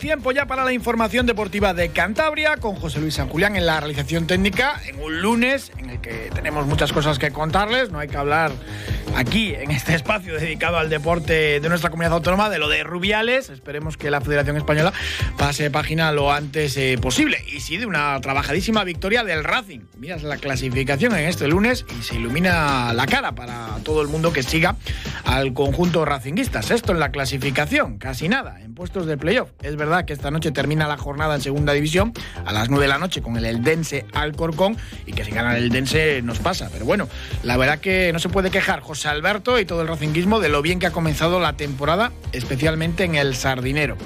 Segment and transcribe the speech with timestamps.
[0.00, 3.80] Tiempo ya para la información deportiva de Cantabria con José Luis San Julián en la
[3.80, 7.90] realización técnica en un lunes en el que tenemos muchas cosas que contarles.
[7.90, 8.50] No hay que hablar
[9.16, 13.50] aquí en este espacio dedicado al deporte de nuestra comunidad autónoma de lo de Rubiales.
[13.50, 14.92] Esperemos que la Federación Española
[15.36, 17.42] pase página lo antes eh, posible.
[17.52, 19.80] Y sí, de una trabajadísima victoria del Racing.
[19.98, 24.32] Miras la clasificación en este lunes y se ilumina la cara para todo el mundo
[24.32, 24.76] que siga
[25.24, 26.70] al conjunto racinguistas.
[26.70, 29.50] Esto en la clasificación, casi nada, en puestos de playoff.
[29.62, 32.12] Es verdad que esta noche termina la jornada en segunda división
[32.44, 35.64] a las 9 de la noche con el Eldense Alcorcón y que si gana el
[35.64, 36.68] Eldense nos pasa.
[36.72, 37.08] Pero bueno,
[37.42, 40.62] la verdad que no se puede quejar José Alberto y todo el racinguismo de lo
[40.62, 43.96] bien que ha comenzado la temporada, especialmente en el Sardinero.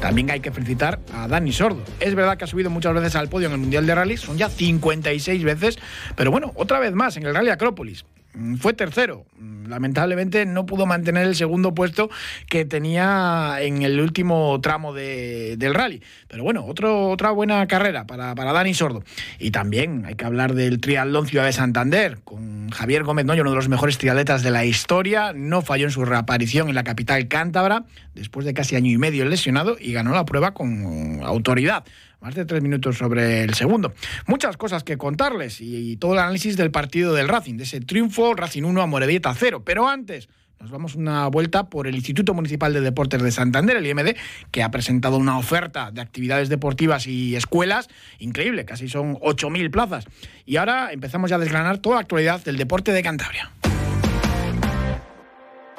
[0.00, 1.82] También hay que felicitar a Dani Sordo.
[2.00, 4.38] Es verdad que ha subido muchas veces al podio en el Mundial de Rally, son
[4.38, 5.78] ya 56 veces,
[6.16, 8.04] pero bueno, otra vez más en el Rally Acrópolis.
[8.34, 9.26] Mm, fue tercero.
[9.38, 12.10] Mm, lamentablemente no pudo mantener el segundo puesto
[12.48, 16.02] que tenía en el último tramo del rally.
[16.28, 19.02] Pero bueno, otro, otra buena carrera para, para Dani Sordo.
[19.38, 23.50] Y también hay que hablar del triatlón Ciudad de Santander, con Javier Gómez Noyo, uno
[23.50, 25.32] de los mejores triatletas de la historia.
[25.34, 29.24] No falló en su reaparición en la capital cántabra, después de casi año y medio
[29.24, 31.84] lesionado, y ganó la prueba con autoridad
[32.20, 33.92] más de tres minutos sobre el segundo.
[34.26, 38.34] Muchas cosas que contarles y, todo el análisis del partido del Racing, de ese triunfo
[38.34, 39.62] Racing 1 a Morevieta 0.
[39.64, 40.28] Pero antes,
[40.60, 44.16] nos vamos una vuelta por el Instituto Municipal de Deportes de Santander, el IMD,
[44.50, 50.06] que ha presentado una oferta de actividades deportivas y escuelas increíble, casi son 8.000 plazas.
[50.44, 53.50] Y ahora empezamos ya a desgranar toda la actualidad del deporte de Cantabria.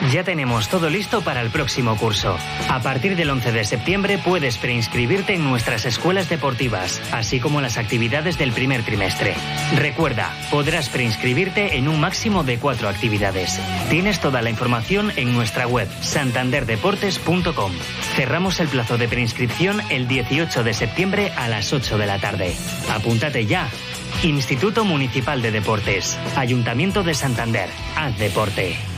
[0.09, 2.35] Ya tenemos todo listo para el próximo curso.
[2.69, 7.77] A partir del 11 de septiembre puedes preinscribirte en nuestras escuelas deportivas, así como las
[7.77, 9.35] actividades del primer trimestre.
[9.75, 13.61] Recuerda, podrás preinscribirte en un máximo de cuatro actividades.
[13.89, 17.71] Tienes toda la información en nuestra web santanderdeportes.com.
[18.15, 22.55] Cerramos el plazo de preinscripción el 18 de septiembre a las 8 de la tarde.
[22.89, 23.69] Apúntate ya.
[24.23, 27.69] Instituto Municipal de Deportes, Ayuntamiento de Santander.
[27.95, 28.90] Haz deporte.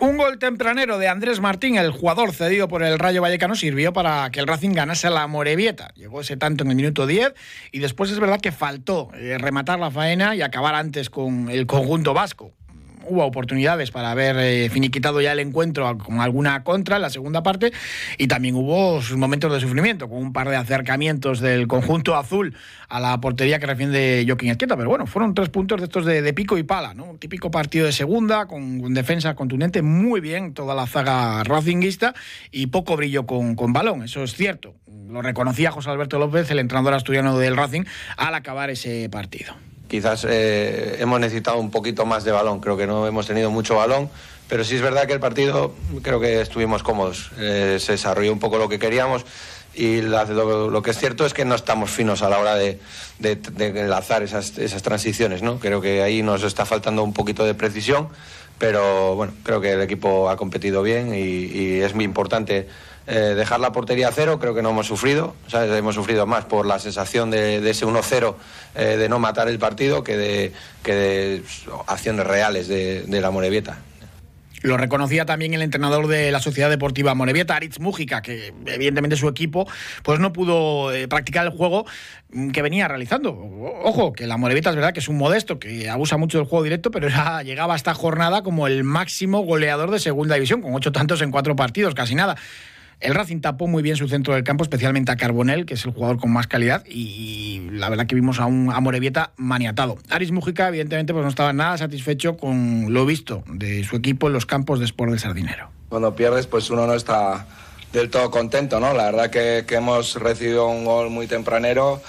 [0.00, 4.30] Un gol tempranero de Andrés Martín, el jugador cedido por el Rayo Vallecano, sirvió para
[4.30, 5.92] que el Racing ganase la Morevieta.
[5.94, 7.34] Llegó ese tanto en el minuto 10
[7.70, 11.66] y después es verdad que faltó eh, rematar la faena y acabar antes con el
[11.66, 12.54] conjunto vasco
[13.06, 17.42] hubo oportunidades para haber eh, finiquitado ya el encuentro con alguna contra en la segunda
[17.42, 17.72] parte
[18.18, 22.54] y también hubo sus momentos de sufrimiento con un par de acercamientos del conjunto azul
[22.88, 26.32] a la portería que refiere Joaquín Esqueta, pero bueno, fueron tres puntos de estos de,
[26.34, 27.04] pico y pala, ¿no?
[27.04, 32.14] Un típico partido de segunda con, defensa contundente, muy bien toda la zaga racinguista
[32.50, 34.74] y poco brillo con, con balón, eso es cierto.
[35.08, 37.82] Lo reconocía José Alberto López, el entrenador asturiano del Racing,
[38.16, 39.54] al acabar ese partido
[39.90, 42.60] quizás eh, hemos necesitado un poquito más de balón.
[42.60, 44.08] Creo que no hemos tenido mucho balón,
[44.48, 47.32] pero sí es verdad que el partido creo que estuvimos cómodos.
[47.38, 49.26] Eh, se desarrolló un poco lo que queríamos
[49.74, 52.78] y lo, que es cierto es que no estamos finos a la hora de,
[53.58, 54.52] enlazar esas,
[54.82, 55.42] transiciones.
[55.42, 55.58] ¿no?
[55.58, 58.08] Creo que ahí nos está faltando un poquito de precisión,
[58.58, 62.68] pero bueno, creo que el equipo ha competido bien y es muy importante
[63.12, 66.64] eh, dejar la portería a cero, creo que no hemos sufrido, hemos sufrido más por
[66.64, 68.36] la sensación de, ese 1-0
[68.76, 70.52] eh, de no matar el partido que de,
[70.84, 71.42] que de
[71.88, 73.78] acciones reales de, la Morevieta.
[74.62, 79.26] Lo reconocía también el entrenador de la Sociedad Deportiva Morevieta, Aritz Mújica, que evidentemente su
[79.26, 79.66] equipo
[80.04, 81.86] pues no pudo eh, practicar el juego
[82.32, 83.32] mm, que venía realizando.
[83.32, 86.62] Ojo, que la Morevieta es verdad que es un modesto, que abusa mucho del juego
[86.62, 90.76] directo, pero ya llegaba a esta jornada como el máximo goleador de segunda división, con
[90.76, 92.36] ocho tantos en cuatro partidos, casi nada.
[93.00, 95.92] El Racing tapó muy bien su centro del campo, especialmente a Carbonel, que es el
[95.92, 99.96] jugador con más calidad, y la verdad que vimos a un Amorebieta maniatado.
[100.10, 104.34] Aris Mujica, evidentemente, pues no estaba nada satisfecho con lo visto de su equipo en
[104.34, 105.70] los campos de Sport del Sardinero.
[105.88, 107.46] Cuando pierdes, pues uno no está
[107.92, 108.92] del todo contento, ¿no?
[108.92, 112.02] La verdad que, que hemos recibido un gol muy tempranero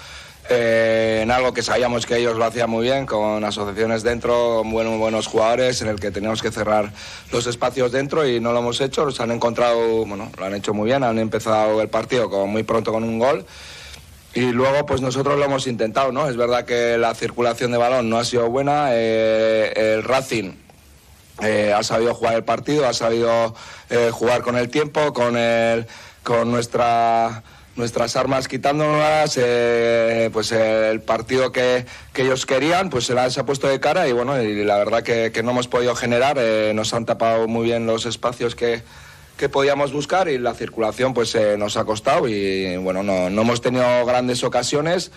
[0.54, 4.98] eh, en algo que sabíamos que ellos lo hacían muy bien, con asociaciones dentro, buenos,
[4.98, 6.92] buenos jugadores, en el que teníamos que cerrar
[7.32, 9.04] los espacios dentro y no lo hemos hecho.
[9.04, 12.92] Los han encontrado, bueno, lo han hecho muy bien, han empezado el partido muy pronto
[12.92, 13.46] con un gol.
[14.34, 16.28] Y luego, pues nosotros lo hemos intentado, ¿no?
[16.28, 18.88] Es verdad que la circulación de balón no ha sido buena.
[18.90, 20.52] Eh, el Racing
[21.42, 23.54] eh, ha sabido jugar el partido, ha sabido
[24.12, 25.86] jugar con el tiempo, con, el,
[26.22, 27.42] con nuestra
[27.76, 33.68] nuestras armas quitándolas, eh, pues el partido que, ellos querían, pues se las ha puesto
[33.68, 36.38] de cara y bueno, y la verdad que, no hemos podido generar,
[36.74, 38.82] nos han tapado muy bien los espacios que,
[39.36, 43.60] que podíamos buscar y la circulación pues nos ha costado y bueno, no, no hemos
[43.60, 45.10] tenido grandes ocasiones,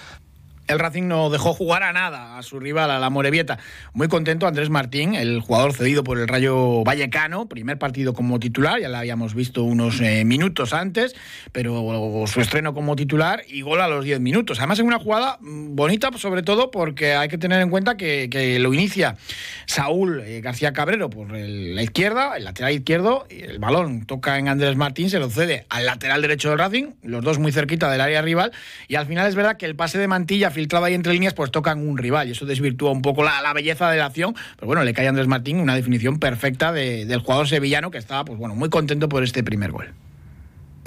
[0.68, 3.60] el Racing no dejó jugar a nada a su rival, a la Morevieta.
[3.94, 8.80] Muy contento Andrés Martín, el jugador cedido por el Rayo Vallecano, primer partido como titular,
[8.80, 11.16] ya lo habíamos visto unos eh, minutos antes,
[11.52, 14.60] pero su estreno como titular y gol a los 10 minutos.
[14.60, 18.26] Además, en una jugada mm, bonita, sobre todo porque hay que tener en cuenta que,
[18.60, 19.18] lo inicia
[19.66, 24.76] Saúl eh, García Cabrero por la izquierda, el lateral izquierdo, el balón toca en Andrés
[24.76, 28.22] Martín, se lo cede al lateral derecho del Racing, los dos muy cerquita del área
[28.22, 28.52] rival,
[28.88, 31.52] y al final es verdad que el pase de Mantilla filtrado ahí entre líneas, pues
[31.52, 34.34] tocan un rival y eso desvirtúa un poco la, belleza de la acción.
[34.56, 38.40] Pero bueno, le cae Andrés Martín una definición perfecta del jugador sevillano que estaba pues
[38.40, 39.94] bueno, muy contento por este primer gol.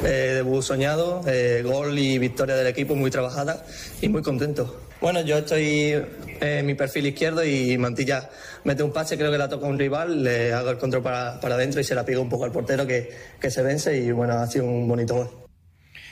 [0.04, 3.64] Eh, debut soñado, eh, gol y victoria del equipo muy trabajada
[4.00, 4.80] y muy contento.
[5.00, 5.94] Bueno, yo estoy
[6.40, 8.28] en mi perfil izquierdo y Mantilla
[8.64, 11.54] mete un pase, creo que la toca un rival, le hago el control para, para
[11.54, 13.10] adentro y se la pega un poco al portero que,
[13.40, 15.47] que se vence y bueno, ha sido un bonito gol.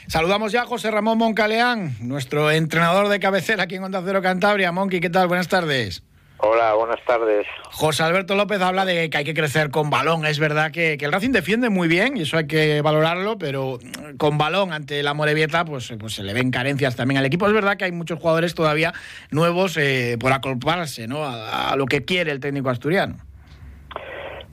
[0.07, 4.71] Saludamos ya a José Ramón Moncaleán, nuestro entrenador de cabecera aquí en Onda Cero Cantabria.
[4.71, 5.27] Monqui, ¿qué tal?
[5.27, 6.01] Buenas tardes.
[6.37, 7.45] Hola, buenas tardes.
[7.71, 10.25] José Alberto López habla de que hay que crecer con balón.
[10.25, 13.79] Es verdad que, el Racing defiende muy bien y eso hay que valorarlo, pero
[14.17, 17.45] con balón ante la Morevieta pues, pues se le ven carencias también al equipo.
[17.45, 18.93] Es verdad que hay muchos jugadores todavía
[19.29, 21.25] nuevos eh, por acolparse ¿no?
[21.25, 23.17] a, lo que quiere el técnico asturiano.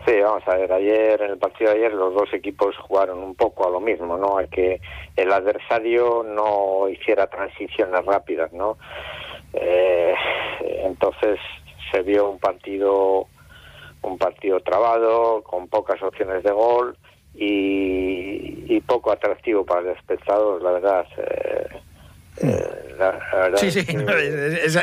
[0.07, 3.35] Sí, vamos a ver, ayer, en el partido de ayer, los dos equipos jugaron un
[3.35, 4.37] poco a lo mismo, ¿no?
[4.37, 4.79] A que
[5.17, 8.77] el adversario no hiciera transiciones rápidas, ¿no?
[9.55, 10.15] Eh,
[10.83, 11.39] entonces
[11.91, 13.29] se vio un partido,
[14.03, 16.99] un partido trabado, con pocas opciones de gol
[17.35, 21.07] y, poco atractivo para el espectador, la verdad.
[21.17, 21.67] Eh,
[22.37, 22.85] eh,
[23.57, 23.87] sí, sí,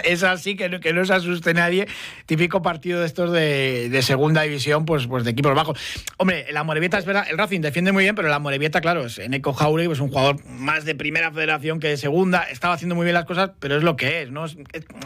[0.04, 1.88] es, así que no, que no se asuste nadie.
[2.26, 5.80] Típico partido de estos de, segunda división, pues, pues de equipos bajos.
[6.18, 9.20] Hombre, la Morevieta es verdad, el Racing defiende muy bien, pero la Morevieta, claro, es
[9.20, 12.44] Eco Jauregui, pues un jugador más de primera federación que de segunda.
[12.44, 14.46] Estaba haciendo muy bien las cosas, pero es lo que es, ¿no?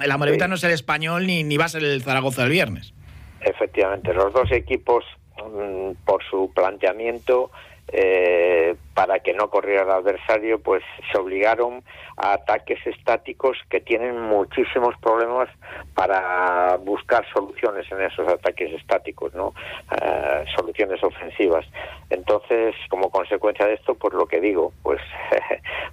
[0.06, 2.94] La Morevieta no es el español ni, ni va a ser el Zaragoza el viernes.
[3.42, 5.04] Efectivamente, los dos equipos,
[5.38, 7.52] mm, por su planteamiento,
[7.92, 11.84] eh, para que no corriera el adversario, pues se obligaron
[12.18, 15.50] ataques estáticos que tienen muchísimos problemas
[15.94, 19.54] para buscar soluciones en esos ataques estáticos, ¿no?
[20.02, 21.66] Eh, soluciones ofensivas.
[22.10, 25.02] Entonces, como consecuencia de esto, pues lo que digo, pues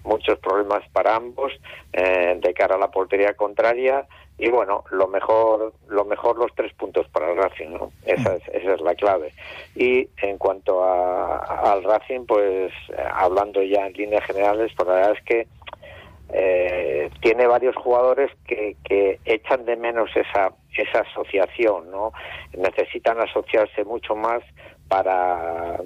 [0.04, 1.52] muchos problemas para ambos
[1.92, 4.06] eh, de cara a la portería contraria
[4.38, 7.92] y bueno, lo mejor, lo mejor los tres puntos para el Racing, ¿no?
[8.04, 9.32] Esa es, esa es la clave.
[9.76, 11.38] Y en cuanto a,
[11.72, 12.72] al Racing, pues
[13.14, 15.46] hablando ya en líneas generales, pues la verdad es que
[16.32, 22.12] eh, tiene varios jugadores que, que echan de menos esa, esa asociación, ¿no?
[22.56, 24.42] Necesitan asociarse mucho más
[24.88, 25.78] para,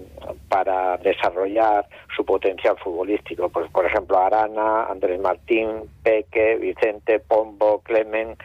[0.49, 3.49] para desarrollar su potencial futbolístico.
[3.49, 8.37] Pues, por ejemplo, Arana, Andrés Martín, Peque, Vicente, Pombo, Clemen,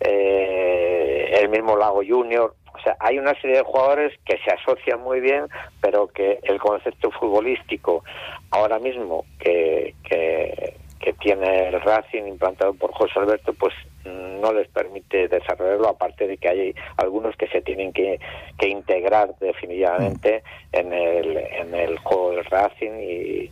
[0.00, 2.54] eh, el mismo Lago Junior.
[2.74, 5.46] O sea, hay una serie de jugadores que se asocian muy bien,
[5.80, 8.02] pero que el concepto futbolístico
[8.50, 14.68] ahora mismo que, que, que tiene el Racing implantado por José Alberto, pues no les
[14.68, 18.18] permite desarrollarlo, aparte de que hay algunos que se tienen que,
[18.58, 20.42] que integrar definitivamente
[20.72, 22.92] en, el, en el juego del Racing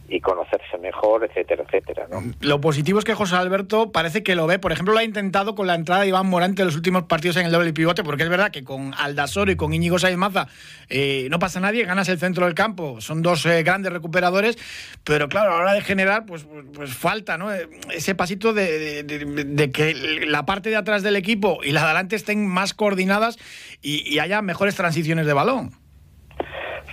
[0.09, 2.07] y, conocerse mejor, etcétera, etcétera.
[2.11, 2.21] ¿no?
[2.41, 5.55] Lo positivo es que José Alberto parece que lo ve, por ejemplo, lo ha intentado
[5.55, 8.25] con la entrada de Iván Morante en los últimos partidos en el doble pivote, porque
[8.25, 10.49] es verdad que con Aldasoro y con Íñigo Saizmaza
[10.91, 14.59] eh, no pasa nadie, ganas el centro del campo, son dos eh, grandes recuperadores,
[15.05, 17.51] pero claro, a la hora de generar, pues, pues falta ¿no?
[17.53, 19.95] ese pasito de, de que
[20.27, 23.39] la parte de atrás del equipo y la de adelante estén más coordinadas
[23.83, 25.71] y, haya mejores transiciones de balón.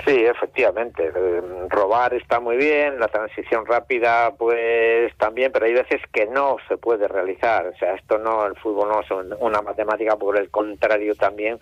[0.05, 1.11] Sí, efectivamente.
[1.69, 6.77] Robar está muy bien, la transición rápida pues también, pero hay veces que no se
[6.77, 7.65] puede realizar.
[7.65, 11.59] O sea, esto no, el fútbol no es una matemática, por el contrario también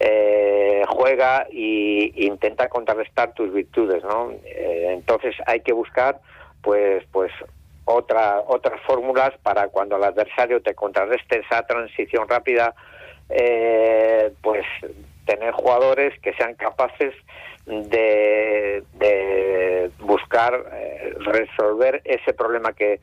[0.00, 4.30] eh, juega e intenta contrarrestar tus virtudes, ¿no?
[4.44, 6.20] Eh, entonces hay que buscar
[6.62, 7.32] pues pues
[7.84, 12.74] otra, otras fórmulas para cuando el adversario te contrarreste esa transición rápida,
[13.28, 14.64] eh, pues
[15.26, 17.14] tener jugadores que sean capaces
[17.66, 23.00] de, de buscar eh, resolver ese problema que,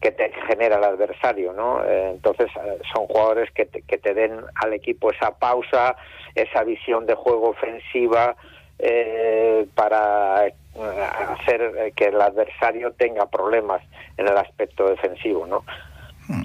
[0.00, 1.84] que te genera el adversario, ¿no?
[1.84, 5.96] Eh, entonces eh, son jugadores que te, que te den al equipo esa pausa,
[6.34, 8.36] esa visión de juego ofensiva
[8.78, 13.82] eh, para hacer que el adversario tenga problemas
[14.16, 15.64] en el aspecto defensivo, ¿no?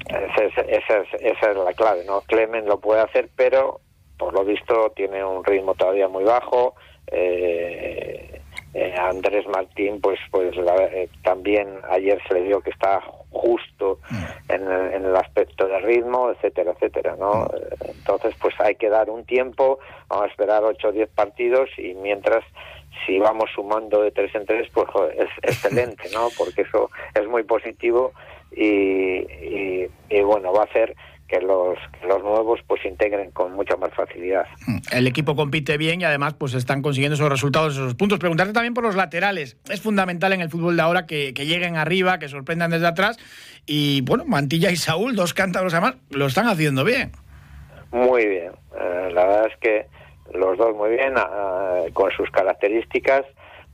[0.07, 2.21] Esa es, esa es, esa es la clave, ¿no?
[2.21, 3.81] Clemen lo puede hacer, pero
[4.17, 6.75] por lo visto tiene un ritmo todavía muy bajo.
[7.07, 8.41] Eh,
[8.73, 14.51] eh, Andrés Martín, pues, pues eh, también ayer se le vio que está justo mm.
[14.51, 17.43] en, en, el aspecto de ritmo, etcétera, etcétera, ¿no?
[17.43, 17.89] Mm.
[17.97, 21.93] Entonces, pues hay que dar un tiempo, vamos a esperar 8 o 10 partidos y
[21.93, 22.43] mientras
[23.05, 26.29] si vamos sumando de tres en tres, pues es excelente, ¿no?
[26.37, 28.13] Porque eso es muy positivo
[28.51, 30.95] y, y, y bueno, va a hacer
[31.27, 34.45] que los, los nuevos pues se integren con mucha más facilidad.
[34.67, 34.77] Mm.
[34.91, 38.19] El equipo compite bien y además pues están consiguiendo esos resultados, esos puntos.
[38.19, 39.57] Preguntarte también por los laterales.
[39.69, 43.17] Es fundamental en el fútbol de ahora que, que lleguen arriba, que sorprendan desde atrás.
[43.65, 47.11] Y bueno, Mantilla y Saúl, dos cántabros además, lo están haciendo bien.
[47.91, 48.51] Muy bien.
[48.79, 49.87] Eh, la verdad es que
[50.33, 53.23] los dos muy bien, uh, con sus características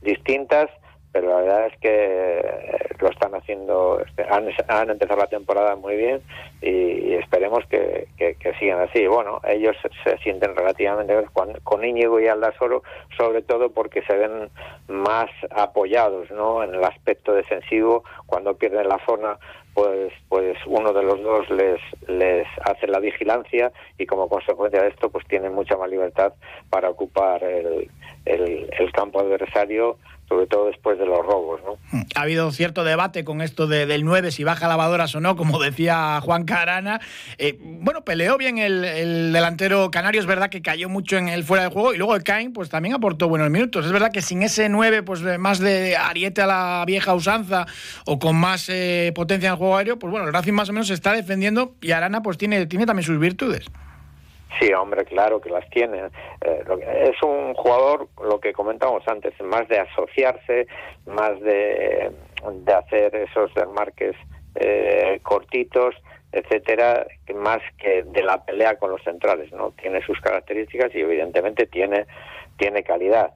[0.02, 0.70] distintas
[1.12, 6.20] pero la verdad es que lo están haciendo, han, han empezado la temporada muy bien
[6.62, 9.06] y, esperemos que, que, sigan así.
[9.06, 12.82] Bueno, ellos se, sienten relativamente con, con Íñigo y Aldasoro,
[13.16, 14.50] sobre todo porque se ven
[14.88, 16.62] más apoyados ¿no?
[16.62, 18.04] en el aspecto defensivo.
[18.26, 19.38] Cuando pierden la zona,
[19.74, 24.88] pues, pues uno de los dos les, les hace la vigilancia y como consecuencia de
[24.88, 26.34] esto, pues tienen mucha más libertad
[26.68, 27.90] para ocupar el,
[28.24, 29.96] el campo adversario
[30.30, 31.60] sobre todo después de los robos.
[31.66, 32.04] ¿no?
[32.14, 35.58] Ha habido cierto debate con esto de, del 9, si baja lavadoras o no, como
[35.62, 37.00] decía Juan Carana.
[37.36, 41.42] Eh, bueno, peleó bien el, el, delantero canario, es verdad que cayó mucho en el
[41.42, 43.84] fuera de juego y luego el Cain pues también aportó buenos minutos.
[43.84, 47.66] Es verdad que sin ese 9, pues más de ariete a la vieja usanza
[48.06, 50.72] o con más eh, potencia en el juego aéreo, pues bueno, el Racing más o
[50.72, 53.66] menos se está defendiendo y Arana pues tiene, tiene también sus virtudes.
[54.58, 56.10] Sí, hombre, claro que las tiene.
[56.40, 56.64] Eh,
[57.12, 60.66] es un jugador, lo que comentábamos antes, más de asociarse,
[61.06, 62.10] más de,
[62.52, 64.16] de hacer esos desmarques
[64.56, 65.94] eh, cortitos,
[66.32, 69.72] etcétera, más que de la pelea con los centrales, ¿no?
[69.72, 72.06] Tiene sus características y evidentemente tiene,
[72.56, 73.32] tiene calidad.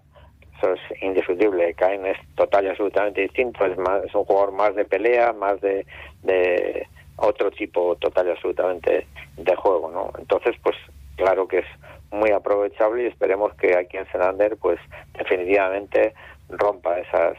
[0.59, 1.75] Eso es indiscutible.
[1.75, 3.65] Cain es total y absolutamente distinto.
[3.65, 5.87] Es, más, es un jugador más de pelea, más de,
[6.23, 9.07] de otro tipo total y absolutamente
[9.37, 10.13] de juego, ¿no?
[10.19, 10.77] Entonces, pues
[11.17, 11.67] claro que es
[12.11, 14.79] muy aprovechable y esperemos que aquí en Senander pues
[15.19, 16.15] definitivamente
[16.49, 17.37] rompa esas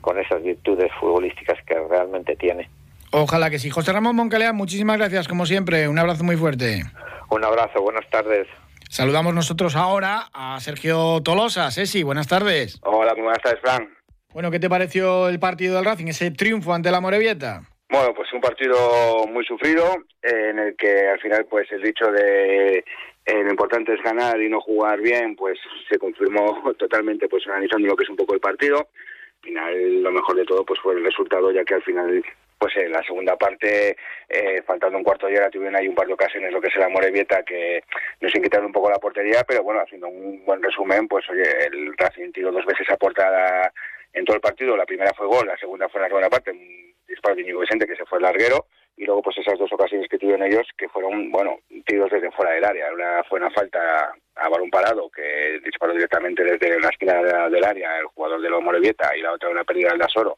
[0.00, 2.68] con esas virtudes futbolísticas que realmente tiene.
[3.12, 3.70] Ojalá que sí.
[3.70, 5.88] José Ramón Moncalea, muchísimas gracias como siempre.
[5.88, 6.82] Un abrazo muy fuerte.
[7.30, 8.46] Un abrazo, buenas tardes.
[8.88, 11.70] Saludamos nosotros ahora a Sergio Tolosa.
[11.70, 12.80] Ceci, buenas tardes.
[12.82, 13.88] Hola, muy buenas tardes, Fran.
[14.32, 17.62] Bueno, ¿qué te pareció el partido del Racing, ese triunfo ante la Morevieta?
[17.88, 19.84] Bueno, pues un partido muy sufrido,
[20.22, 22.84] en el que al final pues el dicho de
[23.26, 25.58] eh, lo importante es ganar y no jugar bien, pues
[25.88, 28.78] se confirmó totalmente pues analizando lo que es un poco el partido.
[28.78, 32.22] Al final lo mejor de todo pues fue el resultado, ya que al final
[32.60, 33.96] pues en la segunda parte,
[34.28, 36.76] eh, faltando un cuarto de hora, tuvieron ahí un par de ocasiones, lo que es
[36.76, 37.82] la Morevieta, que
[38.20, 41.96] nos inquietaron un poco la portería, pero bueno, haciendo un buen resumen, pues oye, el
[41.96, 43.72] Racing tiró dos veces a portada
[44.12, 46.50] en todo el partido, la primera fue gol, la segunda fue en la segunda parte,
[46.50, 49.72] un disparo de Íñigo Vicente que se fue al larguero, y luego pues esas dos
[49.72, 52.92] ocasiones que tuvieron ellos que fueron bueno tiros desde fuera del área.
[52.92, 57.14] Una fue una falta a balón parado que disparó directamente desde la esquina
[57.48, 60.36] del área el jugador de los Morevieta y la otra una pérdida del Dasoro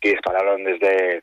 [0.00, 1.22] que dispararon desde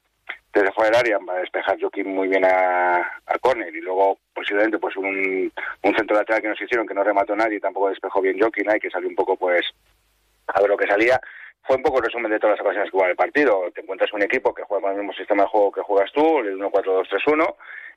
[0.53, 3.75] desde fuera del área para despejar Joaquín muy bien a, a córner.
[3.75, 5.51] Y luego posiblemente pues un,
[5.83, 8.79] un centro lateral que nos hicieron que no remató nadie tampoco despejó bien Joaquín ahí
[8.79, 9.65] que salió un poco pues
[10.47, 11.19] a ver lo que salía
[11.67, 13.69] fue un poco el resumen de todas las ocasiones que juega el partido.
[13.75, 16.39] Te encuentras un equipo que juega con el mismo sistema de juego que juegas tú,
[16.39, 17.55] el 1-4-2-3-1,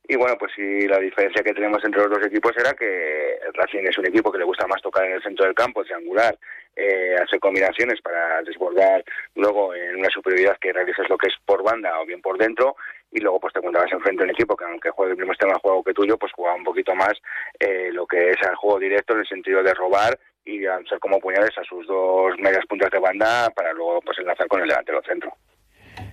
[0.09, 3.55] y bueno, pues sí, la diferencia que tenemos entre los dos equipos era que el
[3.55, 6.37] Racing es un equipo que le gusta más tocar en el centro del campo, triangular,
[6.75, 9.05] eh, hacer combinaciones para desbordar
[9.37, 12.75] luego en una superioridad que realices lo que es por banda o bien por dentro,
[13.13, 15.61] y luego pues te encontrabas enfrente un equipo que aunque juegue el mismo sistema de
[15.61, 17.13] juego que tuyo, pues jugaba un poquito más
[17.59, 21.21] eh, lo que es el juego directo en el sentido de robar y ser como
[21.21, 25.03] puñales a sus dos medias puntas de banda para luego pues enlazar con el delantero
[25.03, 25.33] centro.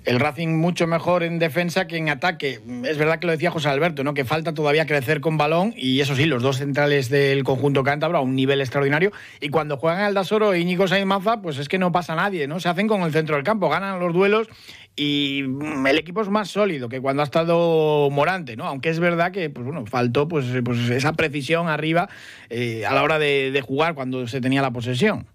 [0.08, 2.62] El Racing mucho mejor en defensa que en ataque.
[2.86, 4.14] Es verdad que lo decía José Alberto, ¿no?
[4.14, 8.18] Que falta todavía crecer con balón y eso sí, los dos centrales del conjunto cántabro
[8.18, 9.12] a un nivel extraordinario.
[9.42, 12.62] Y cuando juegan el Dasoro Íñigo Sainz Maza, pues es que no pasa nadie, ¿no?
[12.62, 14.48] Se hacen con el centro del campo, ganan los duelos
[14.96, 18.64] y el equipo es más sólido que cuando ha estado Morante, ¿no?
[18.64, 22.08] Aunque es verdad que, pues bueno, faltó pues, pues esa precisión arriba
[22.50, 25.28] eh, a la hora de jugar cuando se tenía la posesión.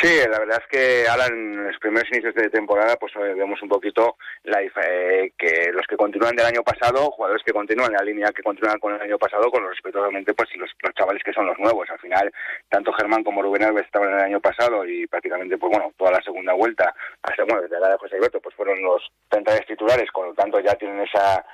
[0.00, 3.60] Sí, la verdad es que ahora en los primeros inicios de temporada pues eh, vemos
[3.62, 8.04] un poquito la, eh, que los que continúan del año pasado, jugadores que continúan la
[8.04, 11.32] línea que continúan con el año pasado, con respecto obviamente pues los, los chavales que
[11.32, 11.90] son los nuevos.
[11.90, 12.32] Al final,
[12.68, 16.22] tanto Germán como Rubén Alves estaban el año pasado y prácticamente pues bueno, toda la
[16.22, 19.02] segunda vuelta, hasta bueno, desde la de José Alberto, pues fueron los
[19.32, 21.44] centrales titulares, con lo tanto ya tienen esa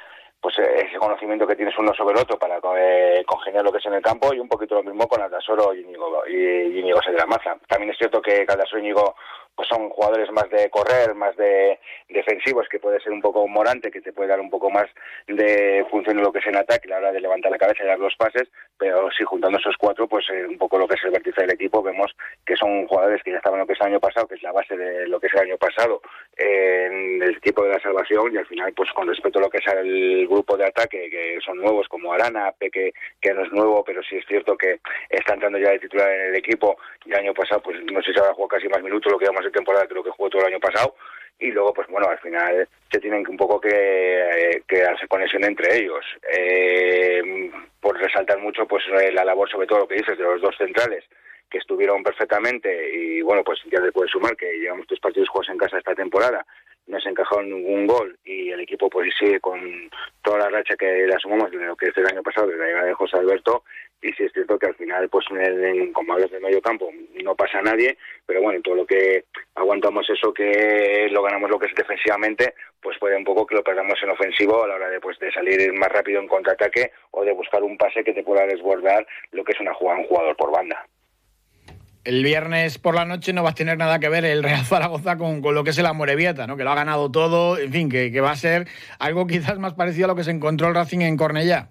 [0.44, 3.78] pues eh, ese conocimiento que tienes uno sobre el otro para eh, congeniar lo que
[3.78, 7.00] es en el campo y un poquito lo mismo con Aldasoro y Íñigo, y Íñigo
[7.26, 7.56] Maza.
[7.66, 9.14] También es cierto que Aldasoro y Íñigo
[9.54, 13.90] pues son jugadores más de correr, más de defensivos, que puede ser un poco morante,
[13.90, 14.86] que te puede dar un poco más
[15.28, 17.86] de función en lo que es en ataque, la hora de levantar la cabeza y
[17.86, 21.04] dar los pases, pero sí, juntando esos cuatro, pues eh, un poco lo que es
[21.04, 23.86] el vértice del equipo, vemos que son jugadores que ya estaban lo que es el
[23.86, 26.00] año pasado, que es la base de lo que es el año pasado
[26.36, 29.58] en el equipo de la salvación, y al final, pues con respecto a lo que
[29.58, 33.84] es el grupo de ataque, que son nuevos, como Arana, Peque, que no es nuevo,
[33.84, 37.18] pero sí es cierto que está entrando ya de titular en el equipo, y el
[37.18, 39.50] año pasado, pues no sé si habrá jugado casi más minutos, lo que vamos de
[39.50, 40.94] temporada creo que jugó todo el año pasado
[41.38, 45.44] y luego pues bueno al final se tienen un poco que, eh, que darse conexión
[45.44, 46.04] entre ellos.
[46.36, 50.40] Eh, por resaltar mucho pues eh, la labor sobre todo lo que dices de los
[50.40, 51.04] dos centrales
[51.50, 55.50] que estuvieron perfectamente y bueno pues ya te puedes sumar que llevamos tres partidos juegos
[55.50, 56.46] en casa esta temporada
[56.86, 59.60] no se encajado ningún gol y el equipo pues sigue con
[60.22, 62.66] toda la racha que le asumamos de lo que es el año pasado de la
[62.66, 63.64] llegada de José Alberto
[64.04, 66.90] y si es cierto que al final, pues en, como hablas de medio campo,
[67.22, 67.96] no pasa nadie,
[68.26, 72.98] pero bueno, todo lo que aguantamos eso que lo ganamos lo que es defensivamente, pues
[72.98, 75.72] puede un poco que lo perdamos en ofensivo a la hora de, pues, de salir
[75.72, 79.52] más rápido en contraataque o de buscar un pase que te pueda desbordar lo que
[79.52, 80.86] es una un jugador por banda.
[82.04, 85.16] El viernes por la noche no va a tener nada que ver el Real Zaragoza
[85.16, 86.58] con, con lo que es el Amorebieta, ¿no?
[86.58, 88.68] que lo ha ganado todo, en fin, que, que va a ser
[88.98, 91.70] algo quizás más parecido a lo que se encontró el Racing en Cornellá.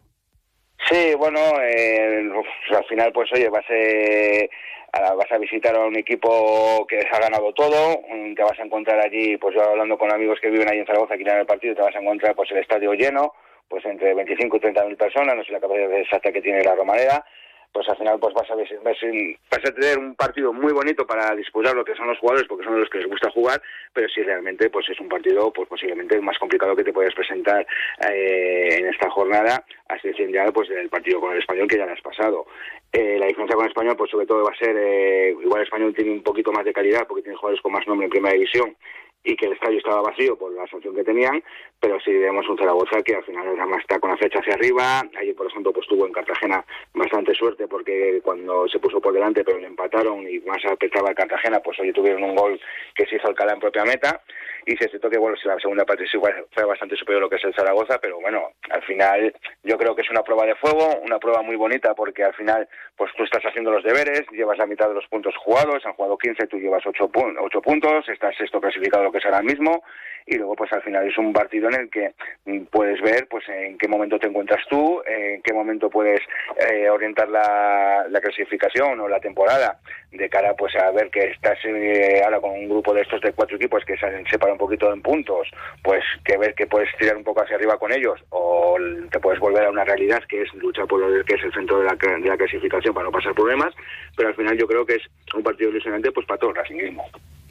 [0.90, 2.30] Sí, bueno, eh,
[2.76, 7.54] al final, pues oye, vas a, vas a visitar a un equipo que ha ganado
[7.54, 8.02] todo,
[8.36, 11.16] te vas a encontrar allí, pues yo hablando con amigos que viven ahí en Zaragoza,
[11.16, 13.34] que en el partido, te vas a encontrar pues el estadio lleno,
[13.70, 16.76] pues entre 25 y 30 mil personas, no sé la capacidad exacta que tiene la
[16.76, 17.26] Romareda,
[17.74, 21.76] pues al final pues vas a, vas a tener un partido muy bonito para disputar
[21.76, 23.62] lo que son los jugadores porque son los que les gusta jugar
[23.92, 27.14] pero si realmente pues es un partido pues posiblemente el más complicado que te puedes
[27.16, 27.66] presentar
[28.08, 31.86] eh, en esta jornada a excepción ya pues del partido con el español que ya
[31.86, 32.46] lo has pasado.
[32.92, 35.66] Eh, la diferencia con el español pues sobre todo va a ser eh, igual el
[35.66, 38.36] español tiene un poquito más de calidad porque tiene jugadores con más nombre en primera
[38.36, 38.76] división
[39.24, 41.44] y que el estadio estaba vacío por la sanción que tenían,
[41.80, 45.02] pero sí vemos un Zaragoza que al final además está con la flecha hacia arriba.
[45.18, 49.44] Ayer, por ejemplo, pues tuvo en Cartagena bastante suerte porque cuando se puso por delante,
[49.44, 52.60] pero le empataron y más apretaba el Cartagena, pues hoy tuvieron un gol
[52.96, 54.22] que se hizo Alcalá en propia meta.
[54.66, 57.30] Y se siento que, bueno, si la segunda parte sí fue bastante superior a lo
[57.30, 60.56] que es el Zaragoza, pero bueno, al final yo creo que es una prueba de
[60.56, 64.58] fuego, una prueba muy bonita porque al final, pues tú estás haciendo los deberes, llevas
[64.58, 68.38] la mitad de los puntos jugados, han jugado 15, tú llevas 8, 8 puntos, estás
[68.38, 69.84] sexto clasificado que es ahora mismo
[70.26, 72.14] y luego pues al final es un partido en el que
[72.46, 76.22] mm, puedes ver pues en qué momento te encuentras tú, en qué momento puedes
[76.58, 79.80] eh, orientar la, la, clasificación o la temporada
[80.12, 83.34] de cara pues a ver que estás eh, ahora con un grupo de estos de
[83.34, 85.50] cuatro equipos que se separan un poquito en puntos,
[85.84, 88.78] pues que ver que puedes tirar un poco hacia arriba con ellos o
[89.12, 91.80] te puedes volver a una realidad que es luchar por lo que es el centro
[91.80, 93.74] de la, de la clasificación para no pasar problemas,
[94.16, 95.04] pero al final yo creo que es
[95.36, 97.06] un partido ilusionante pues para todo el racingismo.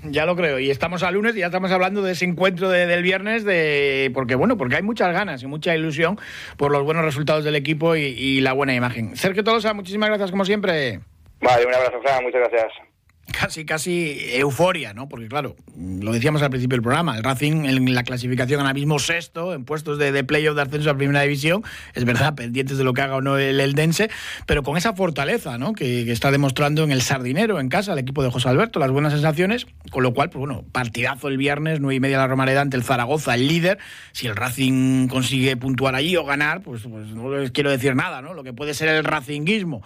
[0.05, 0.59] Ya lo creo.
[0.59, 4.35] Y estamos a lunes y ya estamos hablando de ese encuentro del viernes, de porque
[4.35, 6.19] bueno, porque hay muchas ganas y mucha ilusión
[6.57, 9.17] por los buenos resultados del equipo y, la buena imagen.
[9.17, 11.01] Sergio Tolosa, muchísimas gracias como siempre.
[11.41, 12.92] Vale, un abrazo, Fran, muchas gracias
[13.33, 15.09] casi, casi euforia, ¿no?
[15.09, 18.99] Porque claro, lo decíamos al principio del programa, el Racing en la clasificación ahora mismo
[18.99, 21.65] sexto, en puestos de, playoff de ascenso a primera división,
[21.95, 24.11] es verdad, pendientes de lo que haga o no el Eldense,
[24.47, 25.73] pero con esa fortaleza, ¿no?
[25.73, 29.13] Que, está demostrando en el Sardinero, en casa, el equipo de José Alberto, las buenas
[29.13, 32.77] sensaciones, con lo cual, pues bueno, partidazo el viernes, nueve y media la Romareda ante
[32.77, 33.79] el Zaragoza, el líder,
[34.13, 38.21] si el Racing consigue puntuar allí o ganar, pues, pues no les quiero decir nada,
[38.21, 38.35] ¿no?
[38.35, 39.83] Lo que puede ser el racinguismo,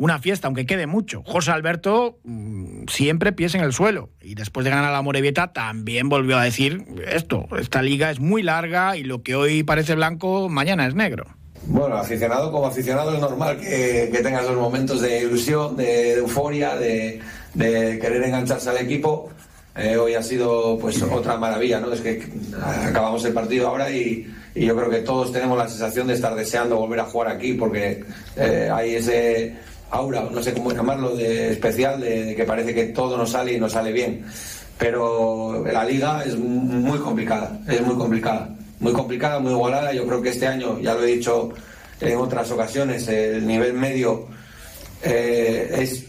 [0.00, 1.22] una fiesta, aunque quede mucho.
[1.26, 4.08] José Alberto mm, siempre pies en el suelo.
[4.22, 8.42] Y después de ganar la Morevieta también volvió a decir esto, esta liga es muy
[8.42, 11.26] larga y lo que hoy parece blanco, mañana es negro.
[11.64, 16.76] Bueno, aficionado como aficionado es normal que, que tengas los momentos de ilusión, de, euforia,
[16.76, 17.20] de,
[17.54, 19.28] querer engancharse al equipo.
[19.76, 21.92] Eh, hoy ha sido pues otra maravilla, ¿no?
[21.92, 22.26] Es que
[22.86, 26.76] acabamos el partido ahora y, yo creo que todos tenemos la sensación de estar deseando
[26.76, 28.02] volver a jugar aquí porque
[28.36, 29.56] eh, hay ese
[29.90, 33.60] aura, no sé cómo llamarlo, de especial, de, que parece que todo nos sale y
[33.60, 34.24] nos sale bien.
[34.78, 38.48] Pero la liga es muy complicada, es muy complicada,
[38.78, 39.92] muy complicada, muy igualada.
[39.92, 41.50] Yo creo que este año, ya lo he dicho
[42.00, 44.26] en otras ocasiones, el nivel medio
[45.02, 46.04] eh, es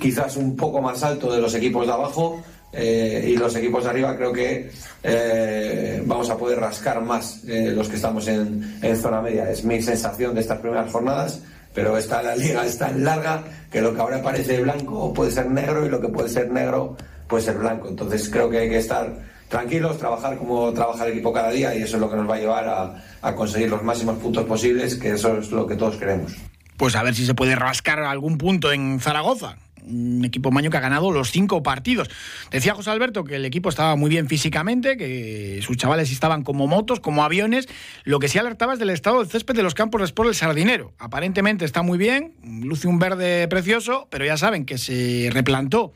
[0.00, 2.42] quizás un poco más alto de los equipos de abajo.
[2.76, 4.68] Eh, y los equipos de arriba creo que
[5.04, 9.48] eh, vamos a poder rascar más los que estamos en, en, zona media.
[9.48, 11.40] Es mi sensación de estas primeras jornadas,
[11.74, 15.50] pero está la liga es tan larga que lo que ahora parece blanco puede ser
[15.50, 16.96] negro y lo que puede ser negro
[17.28, 17.88] puede ser blanco.
[17.88, 19.12] Entonces creo que hay que estar
[19.48, 22.36] tranquilos, trabajar como trabaja el equipo cada día y eso es lo que nos va
[22.36, 25.96] a llevar a, a conseguir los máximos puntos posibles, que eso es lo que todos
[25.96, 26.32] queremos.
[26.76, 30.76] Pues a ver si se puede rascar algún punto en Zaragoza un equipo maño que
[30.76, 32.10] ha ganado los cinco partidos.
[32.50, 36.66] Decía José Alberto que el equipo estaba muy bien físicamente, que sus chavales estaban como
[36.66, 37.68] motos, como aviones.
[38.04, 40.34] Lo que sí alertaba es del estado del césped de los campos de Sport El
[40.34, 40.92] Sardinero.
[40.98, 45.92] Aparentemente está muy bien, luce un verde precioso, pero ya saben que se replantó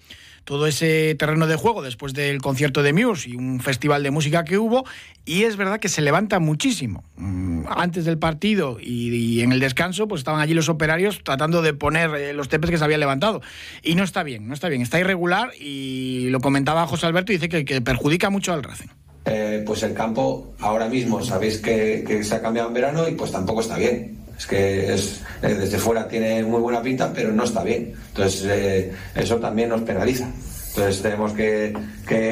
[0.49, 4.45] todo ese terreno de juego después del concierto de Muse y un festival de música
[4.45, 4.87] que hubo.
[5.27, 7.05] Y es verdad que se levanta muchísimo.
[7.17, 11.75] Mm, antes del partido y, en el descanso, pues estaban allí los operarios tratando de
[11.75, 13.43] poner eh, los tepes que se habían levantado.
[13.83, 14.81] Y no está bien, no está bien.
[14.81, 18.89] Está irregular y lo comentaba José Alberto y dice que, perjudica mucho al Racing.
[19.27, 23.13] Eh, pues el campo ahora mismo sabéis que, que se ha cambiado en verano y
[23.13, 27.33] pues tampoco está bien es que es, eh, desde fuera tiene muy buena pinta, pero
[27.33, 27.93] no está bien.
[28.09, 30.27] Entonces, eh, eso también nos penaliza.
[30.69, 31.75] Entonces, tenemos que,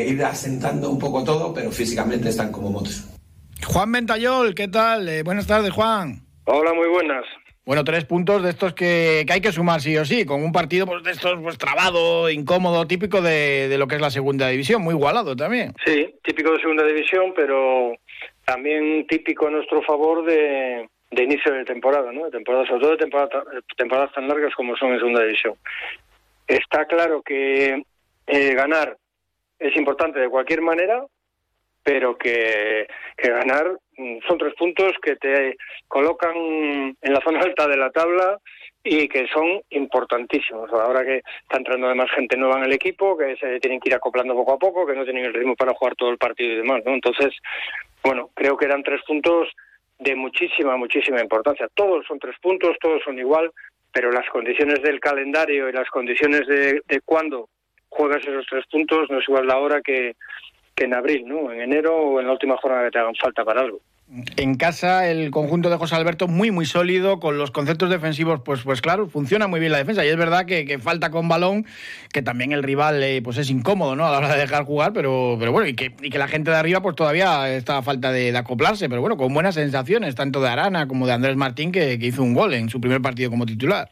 [0.07, 3.05] ir asentando un poco todo, pero físicamente están como motos.
[3.67, 5.09] Juan Ventayol, ¿qué tal?
[5.09, 6.21] Eh, buenas tardes, Juan.
[6.45, 7.25] Hola, muy buenas.
[7.65, 10.87] Bueno, tres puntos de estos que, hay que sumar sí o sí, con un partido
[10.87, 14.83] pues, de estos pues trabado, incómodo, típico de, de, lo que es la segunda división,
[14.83, 15.75] muy igualado también.
[15.85, 17.97] Sí, típico de segunda división, pero
[18.45, 20.87] también típico a nuestro favor de,
[21.17, 22.27] de inicio de temporada, ¿no?
[22.27, 23.45] De temporada, sobre todo de temporada,
[23.77, 25.55] temporadas tan largas como son en segunda división.
[26.47, 27.83] Está claro que
[28.27, 28.97] eh, ganar
[29.59, 31.05] es importante de cualquier manera,
[31.83, 35.57] pero que, que ganar mm, son tres puntos que te
[35.89, 38.39] colocan en la zona alta de la tabla
[38.85, 40.71] y que son importantísimos.
[40.73, 43.95] Ahora que está entrando además gente nueva en el equipo, que se tienen que ir
[43.95, 46.57] acoplando poco a poco, que no tienen el ritmo para jugar todo el partido y
[46.57, 46.93] demás, ¿no?
[46.93, 47.33] Entonces,
[48.05, 49.49] bueno, creo que eran tres puntos
[49.99, 51.69] de muchísima, muchísima importancia.
[51.75, 53.51] Todos son tres puntos, todos son igual,
[53.93, 57.49] pero las condiciones del calendario y las condiciones de, de cuándo
[57.89, 60.17] juegas esos tres puntos no es igual la hora que,
[60.75, 61.51] que en abril, ¿no?
[61.51, 63.81] En enero o en la última jornada que te hagan falta para algo.
[64.37, 68.63] En casa el conjunto de José Alberto muy muy sólido, con los conceptos defensivos, pues
[68.63, 70.05] pues claro, funciona muy bien la defensa.
[70.05, 71.67] Y es verdad que, falta con balón,
[72.13, 74.07] que también el rival eh, pues es incómodo, ¿no?
[74.07, 76.57] A la hora de dejar jugar, pero, pero bueno, y que, que la gente de
[76.57, 80.51] arriba pues todavía está a falta de, acoplarse, pero bueno, con buenas sensaciones, tanto de
[80.51, 83.89] Arana como de Andrés Martín, que, hizo un gol en su primer partido como titular.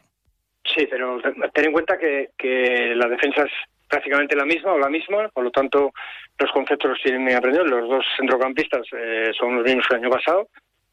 [0.63, 1.19] Sí, pero
[1.53, 3.51] ten en cuenta que, que la defensa es
[3.87, 5.91] prácticamente la misma o la misma, por lo tanto
[6.39, 7.69] los conceptos los tienen bien aprendidos.
[7.69, 10.47] Los dos centrocampistas eh, son los mismos que el año pasado.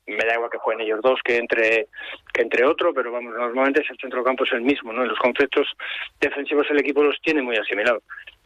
[0.07, 1.87] Me da igual que jueguen ellos dos que entre
[2.33, 5.05] que entre otro, pero vamos, normalmente el centrocampo es el mismo, ¿no?
[5.05, 5.69] Los conceptos
[6.21, 8.03] defensivos el equipo los tiene muy asimilados.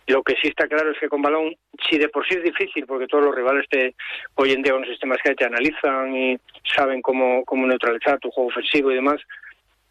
[0.06, 1.56] Lo que sí está claro es que con balón,
[1.88, 3.94] si de por sí es difícil, porque todos los rivales te,
[4.34, 6.38] hoy en día con sistemas que te analizan y
[6.76, 9.20] saben cómo, cómo neutralizar tu juego ofensivo y demás,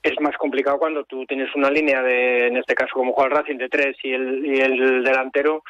[0.06, 3.58] es más complicado cuando tú tienes una línea de, en este caso como Juan Racing,
[3.58, 5.64] de tres y el, y el delantero,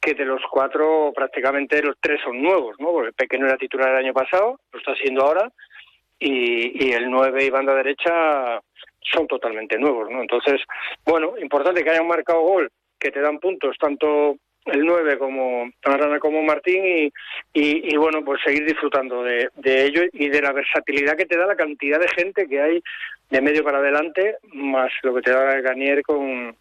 [0.00, 2.90] que de los cuatro prácticamente los tres son nuevos, ¿no?
[2.90, 5.52] Porque Peque no era titular el año pasado, lo está haciendo ahora,
[6.18, 8.60] y, y el nueve y banda derecha
[9.12, 10.22] son totalmente nuevos, ¿no?
[10.22, 10.62] Entonces,
[11.04, 14.36] bueno, importante que hayan marcado gol, que te dan puntos, tanto
[14.66, 17.12] el 9 como Arana como Martín y,
[17.52, 21.46] y, bueno pues seguir disfrutando de, de ello y de la versatilidad que te da
[21.46, 22.82] la cantidad de gente que hay
[23.30, 26.56] de medio para adelante más lo que te da Ganier con,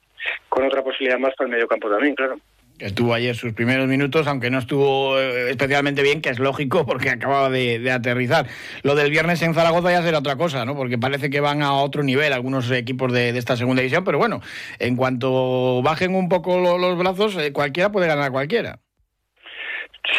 [0.49, 2.37] con otra posibilidad más para el medio campo también claro
[2.79, 7.09] Estuvo ayer sus primeros minutos, aunque no estuvo eh, especialmente bien, que es lógico porque
[7.09, 8.47] acababa de, aterrizar.
[8.83, 10.75] Lo del viernes en Zaragoza ya será otra cosa, ¿no?
[10.75, 14.41] Porque parece que van a otro nivel algunos equipos de, esta segunda división, pero bueno,
[14.79, 18.79] en cuanto bajen un poco los brazos, eh, cualquiera puede ganar a cualquiera.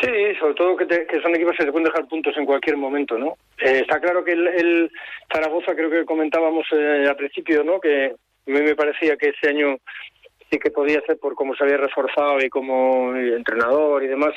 [0.01, 0.09] Sí,
[0.41, 0.87] sobre todo que,
[1.23, 3.37] son equipos que se pueden dejar puntos en cualquier momento, ¿no?
[3.61, 4.91] Eh, está claro que el,
[5.33, 7.79] Zaragoza, creo que comentábamos al principio, ¿no?
[7.81, 9.77] Que a mí me parecía que este año
[10.51, 14.35] sí que podía ser por cómo se había reforzado y como entrenador y demás,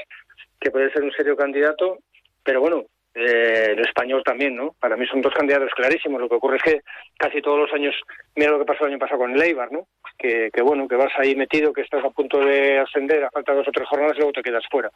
[0.60, 2.00] que podía ser un serio candidato,
[2.44, 4.76] pero bueno, eh, el español también, ¿no?
[4.80, 6.22] Para mí son dos candidatos clarísimos.
[6.22, 6.82] Lo que ocurre es que
[7.18, 7.96] casi todos los años,
[8.36, 9.88] mira lo que pasó el año pasado con el Eibar, ¿no?
[10.18, 13.68] Que, bueno, que vas ahí metido, que estás a punto de ascender, a falta dos
[13.68, 14.90] o tres jornadas y luego te quedas fuera.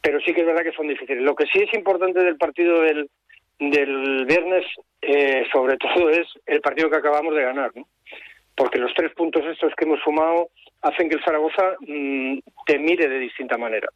[0.00, 1.22] Pero sí que es verdad que son difíciles.
[1.22, 3.10] Lo que sí es importante del partido del,
[3.58, 4.64] del viernes,
[5.02, 7.86] eh, sobre todo, es el partido que acabamos de ganar, ¿no?
[8.56, 10.48] Porque los tres puntos estos que hemos sumado
[10.82, 13.88] hacen que el Zaragoza mm, te mire de distinta manera.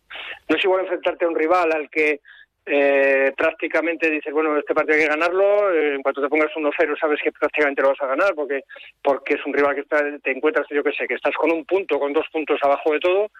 [0.48, 2.20] No es igual enfrentarte a un rival al que
[2.66, 7.00] eh, prácticamente dices, bueno, este partido hay que ganarlo, eh, en cuanto te pongas 1-0
[7.00, 8.64] sabes que prácticamente lo vas a ganar porque
[9.02, 11.64] porque es un rival que está, te encuentras, yo que sé, que estás con un
[11.64, 13.30] punto, con dos puntos abajo de todo,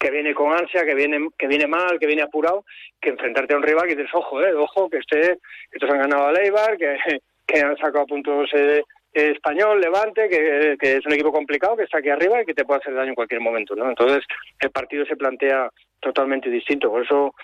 [0.00, 2.64] que viene con ansia, que viene que viene mal, que viene apurado,
[3.00, 5.38] que enfrentarte a un rival que dices, ojo, eh, ojo, que este,
[5.70, 6.96] estos han ganado a Leibar, que,
[7.46, 8.82] que han sacado puntos eh,
[9.12, 12.64] español, Levante, que, que, es un equipo complicado, que está aquí arriba y que te
[12.64, 13.88] puede hacer daño en cualquier momento, ¿no?
[13.88, 14.24] Entonces,
[14.60, 15.70] el partido se plantea
[16.00, 16.90] totalmente distinto.
[16.90, 17.34] Por eso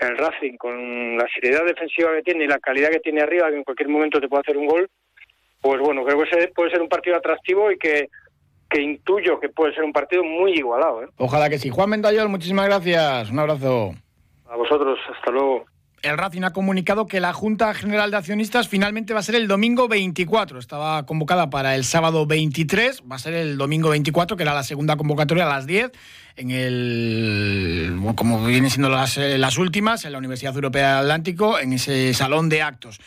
[0.00, 3.56] el Racing, con la seriedad defensiva que tiene y la calidad que tiene arriba, que
[3.56, 4.88] en cualquier momento te puede hacer un gol,
[5.60, 8.08] pues bueno, creo que puede ser un partido atractivo y que,
[8.68, 11.02] que intuyo que puede ser un partido muy igualado.
[11.02, 11.08] ¿eh?
[11.16, 11.70] Ojalá que sí.
[11.70, 13.30] Juan Mendayol, muchísimas gracias.
[13.30, 13.92] Un abrazo.
[14.48, 15.66] A vosotros, hasta luego
[16.02, 19.48] el Racing ha comunicado que la Junta General de Accionistas finalmente va a ser el
[19.48, 20.58] domingo 24.
[20.58, 24.62] Estaba convocada para el sábado 23, va a ser el domingo 24, que era la
[24.62, 25.90] segunda convocatoria a las 10,
[26.36, 31.58] en el, como vienen siendo las, eh, las últimas, en la Universidad Europea del Atlántico,
[31.58, 33.00] en ese salón de actos.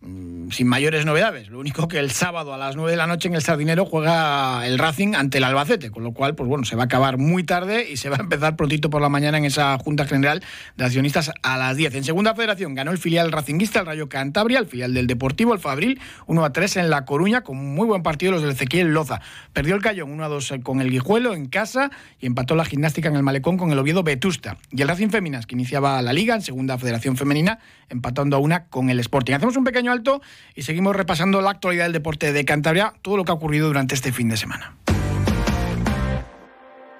[0.00, 1.48] Mm, sin mayores novedades.
[1.48, 4.64] Lo único que el sábado a las 9 de la noche en el Sardinero juega
[4.64, 7.42] el Racing ante el Albacete, con lo cual, pues bueno, se va a acabar muy
[7.42, 10.40] tarde y se va a empezar prontito por la mañana en esa Junta General
[10.76, 11.96] de Accionistas a las 10.
[11.96, 15.58] En Segunda Federación ganó el filial Racinguista, el Rayo Cantabria, el filial del Deportivo, el
[15.58, 19.20] Fabril, 1 a 3 en La Coruña, con muy buen partido los del Ezequiel Loza.
[19.52, 23.08] Perdió el Cayón 1 a 2 con el Guijuelo en casa y empató la gimnástica
[23.08, 24.58] en el Malecón con el Oviedo Vetusta.
[24.70, 27.58] Y el Racing Féminas, que iniciaba la liga en Segunda Federación Femenina,
[27.88, 29.34] empatando a una con el Sporting.
[29.34, 30.20] Hacemos un pequeño alto
[30.54, 33.94] y seguimos repasando la actualidad del deporte de Cantabria, todo lo que ha ocurrido durante
[33.94, 34.76] este fin de semana.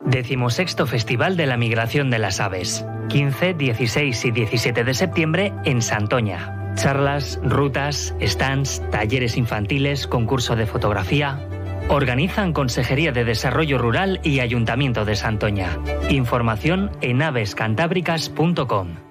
[0.00, 2.84] Decimosexto Festival de la Migración de las Aves.
[3.08, 6.74] 15, 16 y 17 de septiembre en Santoña.
[6.76, 11.40] Charlas, rutas, stands, talleres infantiles, concurso de fotografía.
[11.88, 15.78] Organizan Consejería de Desarrollo Rural y Ayuntamiento de Santoña.
[16.10, 19.07] Información en avescantábricas.com.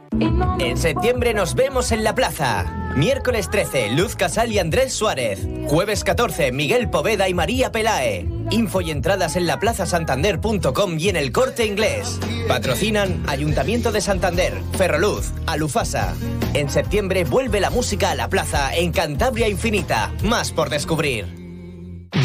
[0.60, 2.66] En septiembre nos vemos en la plaza.
[2.96, 5.48] Miércoles 13, Luz Casal y Andrés Suárez.
[5.68, 8.28] Jueves 14, Miguel Poveda y María Pelae.
[8.50, 12.20] Info y entradas en laplazasantander.com y en el corte inglés.
[12.48, 16.16] Patrocinan Ayuntamiento de Santander, Ferroluz, Alufasa.
[16.54, 20.12] En septiembre vuelve la música a la plaza en Cantabria Infinita.
[20.24, 21.37] Más por descubrir.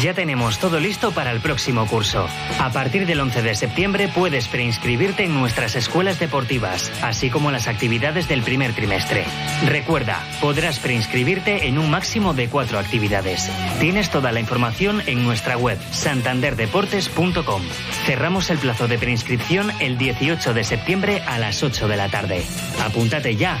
[0.03, 2.27] Ya tenemos todo listo para el próximo curso.
[2.59, 7.69] A partir del 11 de septiembre puedes preinscribirte en nuestras escuelas deportivas, así como las
[7.69, 9.23] actividades del primer trimestre.
[9.65, 13.49] Recuerda, podrás preinscribirte en un máximo de cuatro actividades.
[13.79, 17.61] Tienes toda la información en nuestra web santanderdeportes.com.
[18.05, 22.43] Cerramos el plazo de preinscripción el 18 de septiembre a las 8 de la tarde.
[22.83, 23.57] Apúntate ya.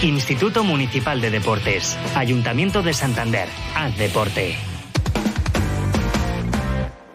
[0.00, 3.50] Instituto Municipal de Deportes, Ayuntamiento de Santander.
[3.74, 4.71] Haz deporte.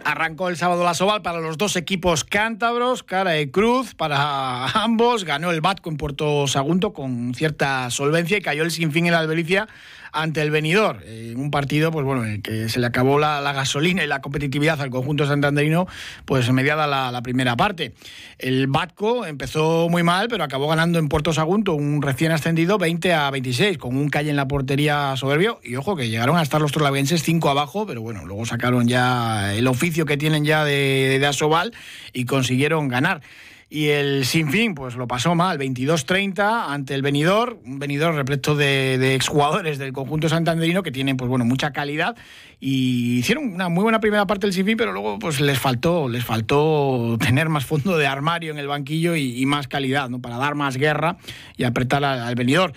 [0.08, 5.26] Arrancó el sábado la Soval para los dos equipos cántabros, cara y cruz para ambos.
[5.26, 9.20] Ganó el Batco en Puerto Sagunto con cierta solvencia y cayó el Sinfín en la
[9.20, 9.68] Albericia
[10.22, 11.04] ante el venidor.
[11.06, 14.82] En un partido, pues bueno, en que se le acabó la, gasolina y la competitividad
[14.82, 15.88] al conjunto santanderino,
[16.26, 17.94] pues mediada la, la, primera parte.
[18.38, 23.14] El Batco empezó muy mal, pero acabó ganando en Puerto Sagunto, un recién ascendido, 20
[23.14, 25.60] a 26, con un calle en la portería soberbio.
[25.64, 29.54] Y ojo, que llegaron a estar los trolavenses 5 abajo, pero bueno, luego sacaron ya
[29.54, 31.74] el oficio que tienen ya de, de Asobal
[32.14, 33.22] y consiguieron ganar
[33.70, 39.16] y el Sinfín pues lo pasó mal, 22-30 ante el venidor, un venidor repleto de,
[39.16, 42.16] exjugadores del conjunto santanderino que tienen pues bueno mucha calidad
[42.62, 46.24] y hicieron una muy buena primera parte del Sinfín, pero luego pues les faltó, les
[46.24, 50.22] faltó tener más fondo de armario en el banquillo y, más calidad, ¿no?
[50.22, 51.18] Para dar más guerra
[51.58, 52.74] y apretar al venidor.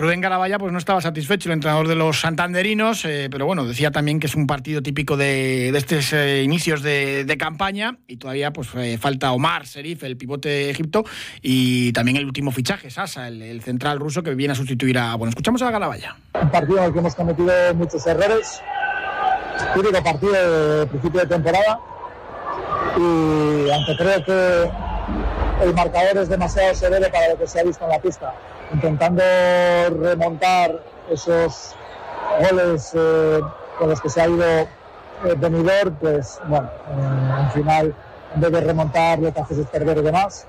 [0.00, 3.90] Rubén Garabaya pues no estaba satisfecho, el entrenador de los santanderinos, eh, pero bueno, decía
[3.90, 8.68] también que es un partido típico de, estos eh, inicios de, campaña y todavía pues
[8.76, 11.04] eh, falta Omar Serif, el pivote de Egipto,
[11.42, 15.14] y también el último fichaje, Sasa, el, central ruso que viene a sustituir a...
[15.16, 16.16] Bueno, escuchamos a Garabaya.
[16.40, 18.62] Un partido en el que hemos cometido muchos errores,
[19.74, 21.78] típico partido de principio de temporada
[22.96, 24.89] y aunque creo que
[25.62, 28.32] el marcador es demasiado severo para lo que se ha visto en la pista
[28.72, 29.22] intentando
[30.00, 31.74] remontar esos
[32.40, 33.40] goles eh,
[33.78, 34.44] con los que se ha ido
[35.24, 37.94] eh, pues bueno, eh, al final
[38.34, 40.46] en vez de remontar lo que haces es perder y demás.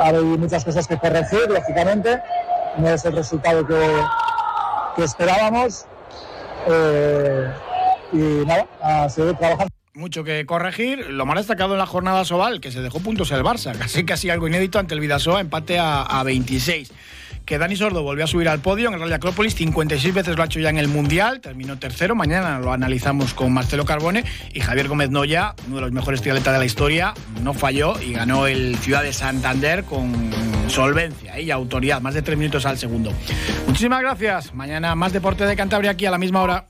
[0.00, 2.20] Hay muchas cosas que corregir, lógicamente,
[2.78, 4.02] no es el resultado que,
[4.96, 5.84] que esperábamos.
[6.66, 7.52] Eh,
[8.12, 11.10] y nada, a seguir trabajando mucho que corregir.
[11.10, 14.30] Lo más destacado en la jornada Sobal, que se dejó puntos el Barça, casi casi
[14.30, 16.92] algo inédito ante el Vidasoa, empate a, a 26
[17.44, 20.44] que Dani Sordo volvió a subir al podio en el Rally Acrópolis, 56 veces lo
[20.44, 24.24] ha hecho ya en el Mundial, terminó tercero, mañana lo analizamos con Marcelo Carbone
[24.54, 28.12] y Javier Gómez Noya, uno de los mejores triatletas de la historia, no falló y
[28.12, 30.30] ganó el Ciudad de Santander con
[30.68, 33.12] solvencia y autoridad, más de tres minutos al segundo.
[33.66, 34.54] Muchísimas gracias.
[34.54, 36.66] Mañana más deporte de Cantabria aquí a la misma hora.